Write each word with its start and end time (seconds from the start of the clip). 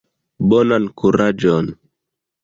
Bonan 0.53 0.87
kuraĝon! 1.01 1.69